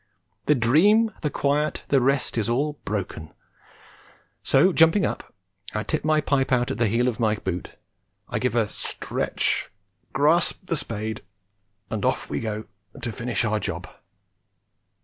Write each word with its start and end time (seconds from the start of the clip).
The 0.47 0.55
dream, 0.55 1.11
the 1.21 1.29
quiet, 1.29 1.83
the 1.89 2.01
rest 2.01 2.35
is 2.35 2.49
all 2.49 2.79
broken, 2.85 3.31
so, 4.41 4.73
jumping 4.73 5.05
up, 5.05 5.31
I 5.75 5.83
tip 5.83 6.03
my 6.03 6.21
pipe 6.21 6.51
out 6.51 6.71
on 6.71 6.77
the 6.77 6.87
heel 6.87 7.07
of 7.07 7.19
my 7.19 7.35
boot, 7.35 7.75
give 8.39 8.55
a 8.55 8.67
stretch, 8.67 9.69
grasp 10.11 10.65
the 10.65 10.75
spade, 10.75 11.21
and 11.91 12.03
off 12.03 12.31
we 12.31 12.39
go 12.39 12.63
to 12.99 13.11
finish 13.11 13.45
our 13.45 13.59
job. 13.59 13.87